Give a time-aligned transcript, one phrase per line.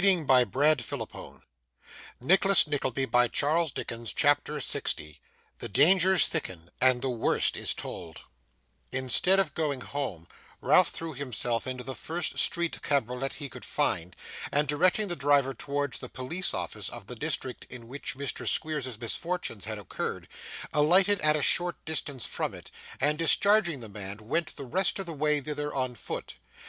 [0.03, 1.41] Thus they parted, for that time;
[2.21, 2.95] but the worst had not
[3.85, 4.15] come yet.
[4.15, 5.21] CHAPTER 60
[5.59, 8.23] The Dangers thicken, and the Worst is told
[8.91, 10.27] Instead of going home,
[10.59, 14.15] Ralph threw himself into the first street cabriolet he could find,
[14.51, 18.47] and, directing the driver towards the police office of the district in which Mr.
[18.47, 20.27] Squeers's misfortunes had occurred,
[20.73, 25.05] alighted at a short distance from it, and, discharging the man, went the rest of
[25.05, 26.37] his way thither on foot.